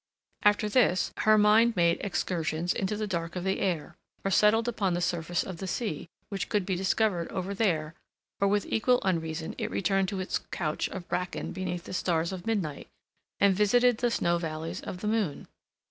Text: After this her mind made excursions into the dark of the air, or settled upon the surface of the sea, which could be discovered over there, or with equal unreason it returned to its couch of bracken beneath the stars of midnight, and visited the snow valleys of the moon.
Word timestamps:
After 0.41 0.67
this 0.67 1.13
her 1.17 1.37
mind 1.37 1.75
made 1.75 1.99
excursions 2.01 2.73
into 2.73 2.97
the 2.97 3.05
dark 3.05 3.35
of 3.35 3.43
the 3.43 3.59
air, 3.59 3.93
or 4.25 4.31
settled 4.31 4.67
upon 4.67 4.95
the 4.95 4.99
surface 4.99 5.43
of 5.43 5.57
the 5.57 5.67
sea, 5.67 6.09
which 6.29 6.49
could 6.49 6.65
be 6.65 6.75
discovered 6.75 7.27
over 7.31 7.53
there, 7.53 7.93
or 8.39 8.47
with 8.47 8.65
equal 8.67 8.99
unreason 9.03 9.53
it 9.59 9.69
returned 9.69 10.09
to 10.09 10.19
its 10.19 10.39
couch 10.49 10.89
of 10.89 11.07
bracken 11.07 11.51
beneath 11.51 11.83
the 11.83 11.93
stars 11.93 12.31
of 12.31 12.47
midnight, 12.47 12.87
and 13.39 13.55
visited 13.55 13.99
the 13.99 14.09
snow 14.09 14.39
valleys 14.39 14.81
of 14.81 15.01
the 15.01 15.07
moon. 15.07 15.47